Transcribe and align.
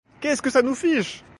Qu'est-ce 0.19 0.41
que 0.41 0.49
ça 0.49 0.61
nous 0.61 0.75
fiche! 0.75 1.23